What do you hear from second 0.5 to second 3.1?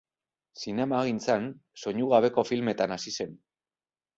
Zinemagintzan soinu gabeko filmetan